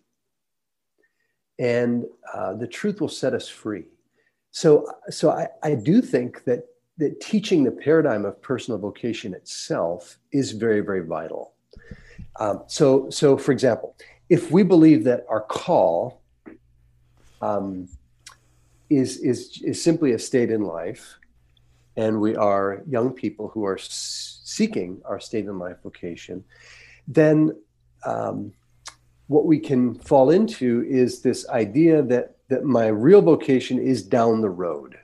[1.59, 3.85] And uh, the truth will set us free.
[4.51, 6.64] So, so I, I do think that,
[6.99, 11.56] that teaching the paradigm of personal vocation itself is very, very vital
[12.40, 13.96] um, so, so for example,
[14.29, 16.20] if we believe that our call
[17.40, 17.88] um,
[18.90, 21.18] is, is, is simply a state in life,
[21.96, 26.44] and we are young people who are seeking our state in life vocation,
[27.09, 27.57] then
[28.05, 28.53] um,
[29.29, 34.40] what we can fall into is this idea that, that my real vocation is down
[34.40, 34.99] the road.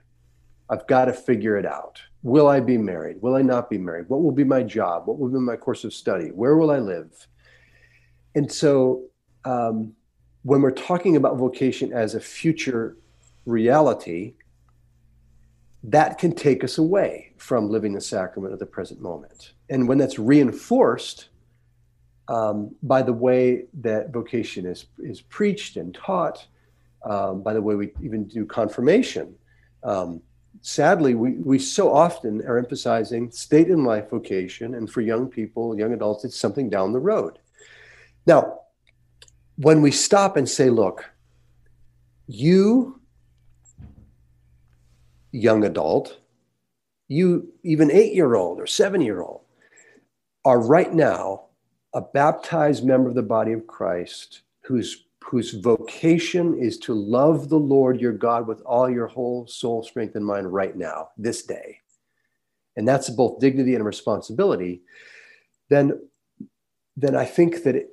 [0.68, 2.00] I've got to figure it out.
[2.22, 3.20] Will I be married?
[3.20, 4.08] Will I not be married?
[4.08, 5.06] What will be my job?
[5.06, 6.28] What will be my course of study?
[6.28, 7.26] Where will I live?
[8.34, 9.04] And so,
[9.44, 9.92] um,
[10.42, 12.96] when we're talking about vocation as a future
[13.44, 14.34] reality,
[15.84, 19.52] that can take us away from living the sacrament of the present moment.
[19.68, 21.28] And when that's reinforced
[22.28, 26.46] um, by the way that vocation is, is preached and taught,
[27.04, 29.34] um, by the way we even do confirmation,
[29.82, 30.22] um,
[30.62, 35.76] sadly, we, we so often are emphasizing state in life vocation, and for young people,
[35.76, 37.38] young adults, it's something down the road.
[38.26, 38.60] Now,
[39.56, 41.04] when we stop and say, look,
[42.26, 43.00] you,
[45.32, 46.18] young adult,
[47.08, 49.42] you, even eight year old or seven year old,
[50.44, 51.46] are right now
[51.92, 57.58] a baptized member of the body of Christ whose whose vocation is to love the
[57.58, 61.78] Lord your God with all your whole soul, strength, and mind right now, this day,
[62.76, 64.82] and that's both dignity and responsibility,
[65.68, 66.00] then,
[66.96, 67.88] then I think that it,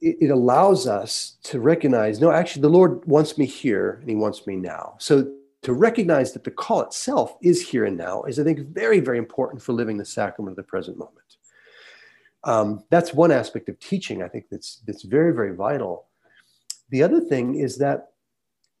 [0.00, 4.46] it allows us to recognize no, actually, the Lord wants me here and He wants
[4.46, 4.96] me now.
[4.98, 5.32] So
[5.62, 9.18] to recognize that the call itself is here and now is, I think, very, very
[9.18, 11.16] important for living the sacrament of the present moment.
[12.44, 16.06] Um, that's one aspect of teaching, I think, that's, that's very, very vital.
[16.90, 18.12] The other thing is that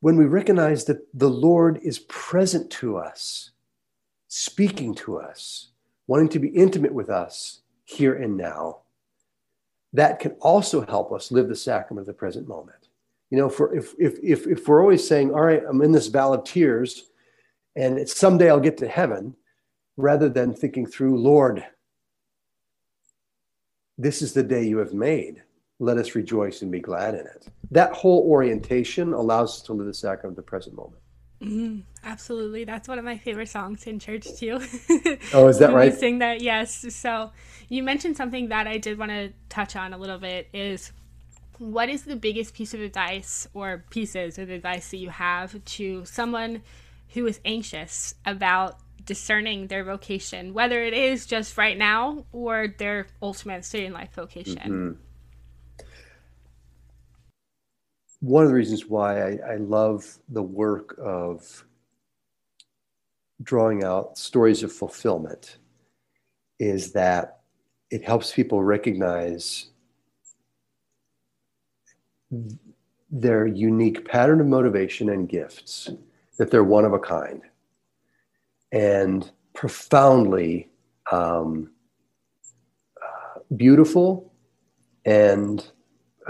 [0.00, 3.50] when we recognize that the Lord is present to us,
[4.28, 5.68] speaking to us,
[6.06, 8.78] wanting to be intimate with us here and now,
[9.92, 12.88] that can also help us live the sacrament of the present moment.
[13.30, 16.08] You know, for if if if if we're always saying, "All right, I'm in this
[16.08, 17.06] valley of tears,
[17.76, 19.36] and someday I'll get to heaven,"
[19.96, 21.64] rather than thinking through, "Lord,
[23.96, 25.42] this is the day you have made.
[25.80, 29.86] Let us rejoice and be glad in it." That whole orientation allows us to live
[29.86, 31.02] the sacrament of the present moment.
[31.42, 34.60] Mm, absolutely, that's one of my favorite songs in church too.
[35.32, 35.94] oh, is that right?
[35.94, 36.94] sing that, yes.
[36.94, 37.32] So
[37.68, 40.92] you mentioned something that I did want to touch on a little bit is
[41.58, 46.04] what is the biggest piece of advice or pieces of advice that you have to
[46.04, 46.62] someone
[47.10, 53.06] who is anxious about discerning their vocation, whether it is just right now or their
[53.22, 54.56] ultimate student life vocation?
[54.56, 54.92] Mm-hmm.
[58.20, 61.64] One of the reasons why I, I love the work of
[63.42, 65.56] drawing out stories of fulfillment
[66.58, 67.40] is that
[67.90, 69.70] it helps people recognize
[73.10, 75.90] their unique pattern of motivation and gifts,
[76.38, 77.42] that they're one of a kind,
[78.70, 80.68] and profoundly
[81.10, 81.70] um,
[83.02, 84.32] uh, beautiful
[85.04, 85.72] and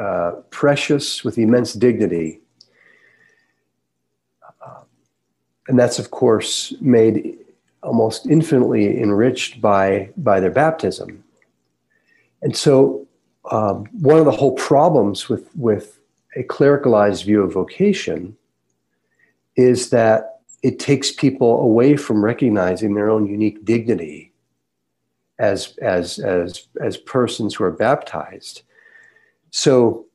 [0.01, 2.41] uh, precious with immense dignity.
[4.43, 4.81] Uh,
[5.69, 7.37] and that's, of course, made
[7.83, 11.23] almost infinitely enriched by, by their baptism.
[12.43, 13.07] And so,
[13.51, 15.99] um, one of the whole problems with, with
[16.35, 18.37] a clericalized view of vocation
[19.57, 24.33] is that it takes people away from recognizing their own unique dignity
[25.39, 28.63] as, as, as, as persons who are baptized.
[29.51, 30.07] So,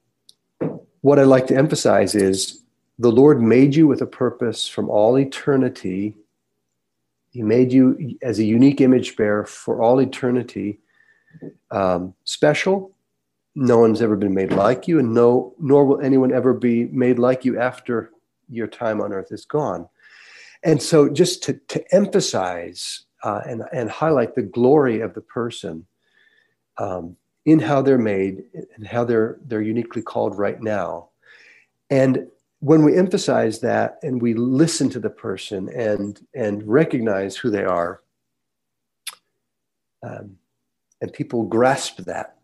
[1.01, 2.63] what I like to emphasize is
[2.97, 6.15] the Lord made you with a purpose from all eternity
[7.35, 10.79] he made you as a unique image bearer for all eternity,
[11.69, 12.95] um, special.
[13.55, 17.19] No one's ever been made like you, and no, nor will anyone ever be made
[17.19, 18.11] like you after
[18.47, 19.89] your time on earth is gone.
[20.63, 25.85] And so, just to, to emphasize uh, and, and highlight the glory of the person
[26.77, 28.43] um, in how they're made
[28.75, 31.09] and how they're, they're uniquely called right now.
[31.89, 32.27] And
[32.59, 37.63] when we emphasize that and we listen to the person and and recognize who they
[37.63, 38.01] are
[40.01, 40.35] um,
[41.01, 42.37] and people grasp that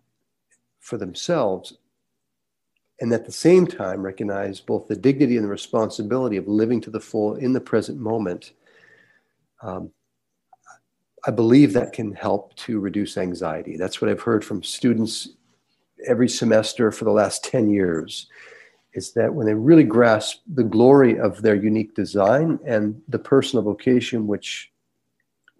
[0.80, 1.74] for themselves
[3.00, 6.92] and at the same time recognize both the dignity and the responsibility of living to
[6.92, 8.52] the full in the present moment
[9.64, 9.90] um,
[11.26, 15.30] i believe that can help to reduce anxiety that's what i've heard from students
[16.08, 18.28] every semester for the last 10 years
[18.94, 23.64] is that when they really grasp the glory of their unique design and the personal
[23.64, 24.72] vocation which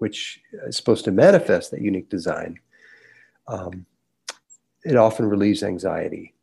[0.02, 2.60] which is supposed to manifest that unique design,
[3.48, 3.86] um,
[4.84, 6.34] it often relieves anxiety.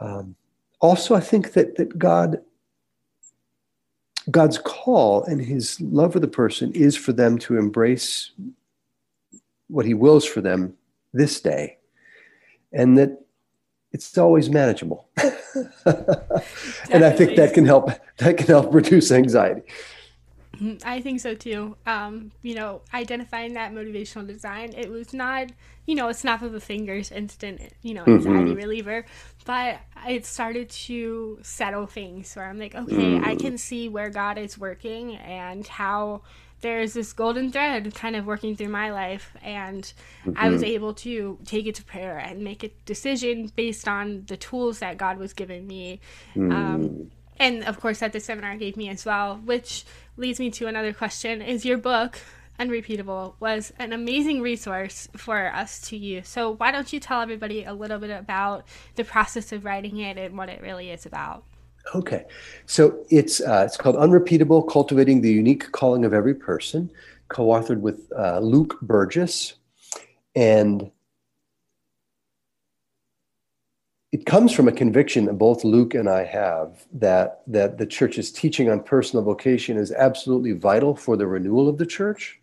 [0.00, 0.36] Um,
[0.78, 2.42] also, I think that that God
[4.30, 8.30] God's call and His love for the person is for them to embrace
[9.68, 10.74] what He wills for them
[11.12, 11.78] this day,
[12.72, 13.20] and that
[13.92, 15.08] it's always manageable.
[15.16, 19.62] and I think that can help that can help reduce anxiety.
[20.56, 20.88] Mm-hmm.
[20.88, 21.76] I think so too.
[21.86, 25.50] Um, you know, identifying that motivational design, it was not,
[25.86, 28.54] you know, a snap of the fingers instant, you know, anxiety mm-hmm.
[28.54, 29.06] reliever,
[29.44, 33.24] but it started to settle things where I'm like, okay, mm.
[33.24, 36.22] I can see where God is working and how
[36.60, 39.92] there's this golden thread kind of working through my life and
[40.24, 40.32] mm-hmm.
[40.36, 40.72] i was mm-hmm.
[40.72, 44.96] able to take it to prayer and make a decision based on the tools that
[44.98, 46.00] god was giving me
[46.34, 46.52] mm.
[46.52, 49.84] um, and of course that the seminar gave me as well which
[50.16, 51.40] leads me to another question.
[51.40, 52.18] Is your book
[52.58, 56.28] unrepeatable was an amazing resource for us to use.
[56.28, 60.18] So why don't you tell everybody a little bit about the process of writing it
[60.18, 61.44] and what it really is about?
[61.94, 62.24] Okay,
[62.66, 66.90] so it's uh, it's called Unrepeatable: Cultivating the Unique Calling of Every Person,
[67.28, 69.54] co-authored with uh, Luke burgess.
[70.34, 70.90] And
[74.10, 78.32] it comes from a conviction that both Luke and I have that that the church's
[78.32, 82.40] teaching on personal vocation is absolutely vital for the renewal of the church,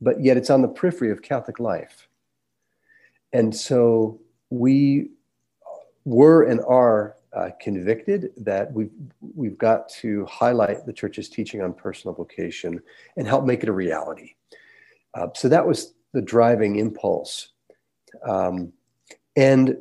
[0.00, 2.08] but yet it's on the periphery of Catholic life.
[3.32, 4.20] And so
[4.50, 5.10] we
[6.04, 8.90] were and are uh, convicted that we've
[9.36, 12.82] we've got to highlight the church's teaching on personal vocation
[13.16, 14.34] and help make it a reality.
[15.14, 17.50] Uh, so that was the driving impulse,
[18.26, 18.72] um,
[19.36, 19.76] and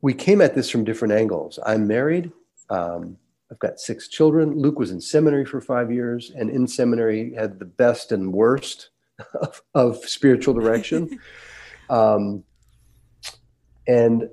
[0.00, 1.58] we came at this from different angles.
[1.64, 2.30] I'm married.
[2.70, 3.16] Um,
[3.50, 4.58] I've got six children.
[4.58, 8.90] Luke was in seminary for five years, and in seminary had the best and worst
[9.40, 11.18] of, of spiritual direction.
[11.90, 12.44] um,
[13.86, 14.28] and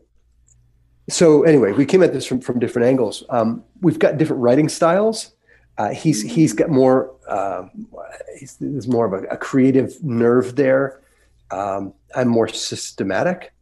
[1.09, 3.24] so, anyway, we came at this from, from different angles.
[3.30, 5.32] Um, we've got different writing styles.
[5.78, 7.13] Uh, he's he's got more.
[7.28, 7.68] Uh,
[8.39, 11.01] he's, there's more of a, a creative nerve there.
[11.51, 13.53] Um, I'm more systematic.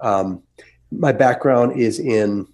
[0.00, 0.42] Um,
[0.90, 2.46] my background is in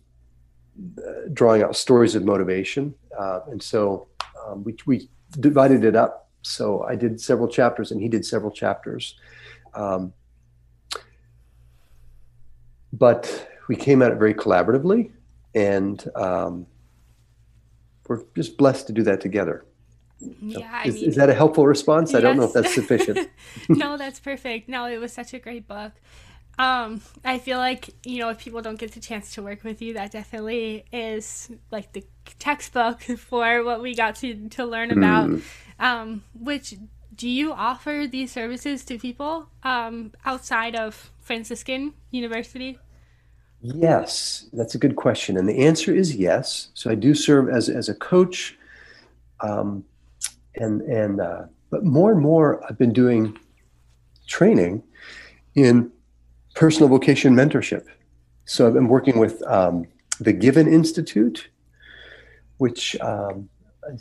[0.99, 4.09] uh, drawing out stories of motivation, uh, and so
[4.47, 5.09] um, we we
[5.41, 6.29] divided it up.
[6.43, 9.15] So I did several chapters, and he did several chapters.
[9.75, 10.13] Um,
[12.93, 15.11] but we came at it very collaboratively,
[15.55, 16.67] and um,
[18.09, 19.65] we're just blessed to do that together.
[20.41, 22.13] Yeah, is, mean, is, that a helpful response?
[22.13, 22.19] Yes.
[22.19, 23.29] I don't know if that's sufficient.
[23.69, 24.69] no, that's perfect.
[24.69, 25.93] No, it was such a great book.
[26.59, 29.83] Um, I feel like, you know, if people don't get the chance to work with
[29.83, 32.05] you, that definitely is like the
[32.39, 35.31] textbook for what we got to, to learn about.
[35.31, 35.43] Mm.
[35.81, 36.75] Um, which
[37.15, 42.79] do you offer these services to people um, outside of Franciscan University?
[43.61, 45.37] Yes, that's a good question.
[45.37, 46.69] And the answer is yes.
[46.75, 48.57] So I do serve as, as a coach.
[49.41, 49.85] Um,
[50.57, 53.39] and, and, uh, but more and more, I've been doing
[54.27, 54.83] training
[55.55, 55.91] in
[56.55, 57.85] personal vocation mentorship.
[58.47, 59.87] So I've been working with um,
[60.21, 61.49] the Given Institute,
[62.59, 63.49] which um,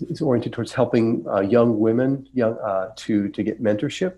[0.01, 4.15] is oriented towards helping uh, young women young uh, to to get mentorship,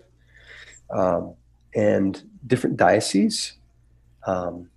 [0.90, 1.34] um,
[1.74, 3.54] and different dioceses,
[4.26, 4.68] um,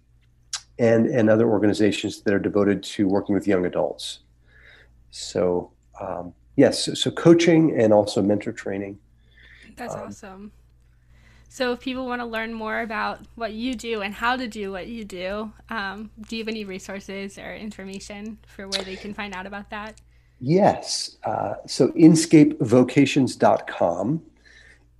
[0.77, 4.19] and and other organizations that are devoted to working with young adults.
[5.11, 8.99] So um, yes, so, so, coaching and also mentor training.
[9.75, 10.51] That's um, awesome.
[11.51, 14.71] So, if people want to learn more about what you do and how to do
[14.71, 19.15] what you do, um, do you have any resources or information for where they can
[19.15, 19.99] find out about that?
[20.39, 21.17] Yes.
[21.23, 24.21] Uh, so, inscapevocations.com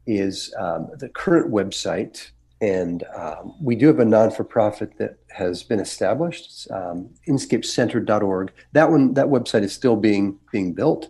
[0.08, 2.32] is um, the current website.
[2.62, 7.12] And um, we do have a non for profit that has been established, it's, um,
[7.28, 8.52] inscapecenter.org.
[8.74, 11.10] That one, that website is still being being built.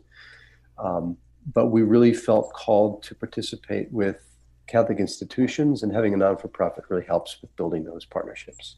[0.78, 1.18] Um,
[1.54, 4.29] but we really felt called to participate with
[4.70, 8.76] Catholic institutions, and having a non for profit really helps with building those partnerships.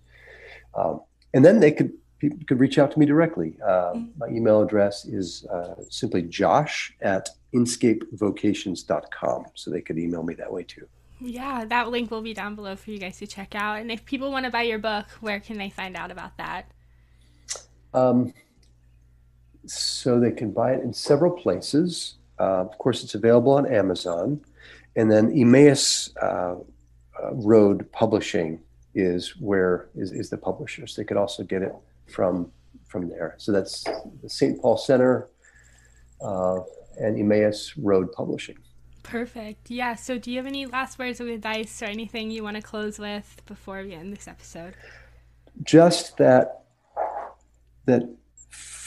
[0.74, 1.02] Um,
[1.34, 3.58] and then they could people could reach out to me directly.
[3.68, 9.46] Uh, my email address is uh, simply josh at inscapevocations.com.
[9.56, 10.88] So they could email me that way too.
[11.20, 13.80] Yeah, that link will be down below for you guys to check out.
[13.80, 16.72] And if people want to buy your book, where can they find out about that?
[17.94, 18.34] Um,
[19.66, 22.16] so they can buy it in several places.
[22.40, 24.42] Uh, of course, it's available on Amazon.
[24.96, 26.56] And then Emmaus uh, uh,
[27.34, 28.62] Road Publishing
[28.94, 30.96] is where is, is the publishers.
[30.96, 31.74] They could also get it
[32.08, 32.52] from
[32.88, 33.36] from there.
[33.38, 33.84] So that's
[34.22, 34.62] the St.
[34.62, 35.30] Paul Center
[36.22, 36.60] uh,
[37.00, 38.58] and Emmaus Road Publishing.
[39.04, 39.72] Perfect.
[39.72, 39.96] Yeah.
[39.96, 43.00] So, do you have any last words of advice or anything you want to close
[43.00, 44.76] with before we end this episode?
[45.64, 46.64] Just that
[47.86, 48.08] that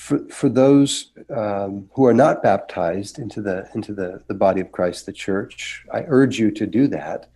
[0.04, 4.70] for, for those um, who are not baptized into the into the, the body of
[4.70, 7.30] Christ, the church, I urge you to do that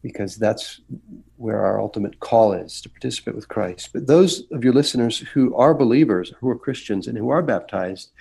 [0.00, 0.80] because that's
[1.36, 3.90] where our ultimate call is to participate with Christ.
[3.92, 8.12] But those of your listeners who are believers, who are Christians, and who are baptized,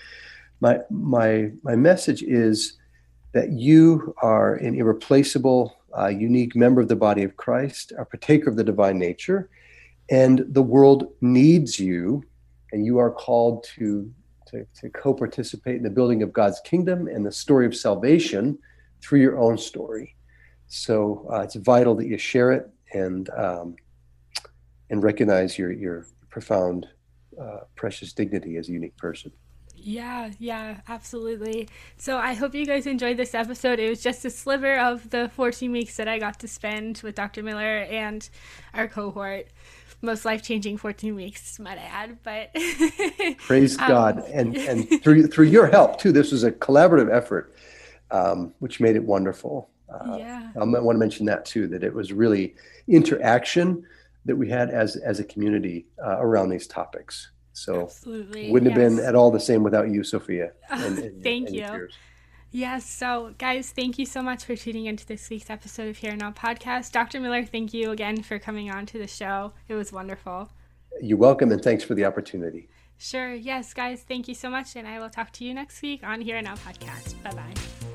[0.59, 2.77] my my my message is
[3.31, 8.49] that you are an irreplaceable, uh, unique member of the body of Christ, a partaker
[8.49, 9.49] of the divine nature,
[10.09, 12.25] and the world needs you
[12.75, 14.11] and you are called to,
[14.47, 18.59] to, to co participate in the building of God's kingdom and the story of salvation
[19.01, 20.17] through your own story.
[20.67, 23.77] So uh, it's vital that you share it and, um,
[24.89, 26.85] and recognize your, your profound,
[27.41, 29.31] uh, precious dignity as a unique person.
[29.77, 31.69] Yeah, yeah, absolutely.
[31.95, 33.79] So I hope you guys enjoyed this episode.
[33.79, 37.15] It was just a sliver of the 14 weeks that I got to spend with
[37.15, 37.41] Dr.
[37.41, 38.27] Miller and
[38.73, 39.47] our cohort
[40.05, 42.17] most life changing 14 weeks, might I add.
[42.23, 42.55] But
[43.39, 46.11] praise um, God, and and through through your help too.
[46.11, 47.53] This was a collaborative effort,
[48.11, 49.69] um, which made it wonderful.
[49.89, 51.67] Uh, yeah, I want to mention that too.
[51.67, 52.55] That it was really
[52.87, 53.85] interaction
[54.25, 57.31] that we had as as a community uh, around these topics.
[57.53, 58.51] So Absolutely.
[58.51, 60.51] wouldn't have been at all the same without you, Sophia.
[60.69, 61.87] And, and thank and you.
[62.51, 62.85] Yes.
[62.85, 66.31] So, guys, thank you so much for tuning into this week's episode of Here Now
[66.31, 66.91] podcast.
[66.91, 67.19] Dr.
[67.19, 69.51] Miller, thank you again for coming on to the show.
[69.67, 70.49] It was wonderful.
[71.01, 72.69] You're welcome, and thanks for the opportunity.
[72.97, 73.33] Sure.
[73.33, 74.75] Yes, guys, thank you so much.
[74.75, 77.21] And I will talk to you next week on Here Now podcast.
[77.23, 77.94] Bye bye.